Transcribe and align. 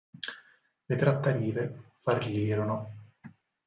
Le 0.87 0.95
trattative 0.97 1.75
fallirono. 1.99 2.91